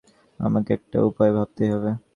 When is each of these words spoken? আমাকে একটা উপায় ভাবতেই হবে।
আমাকে 0.39 0.69
একটা 0.77 0.97
উপায় 1.09 1.31
ভাবতেই 1.35 1.69
হবে। 1.73 1.91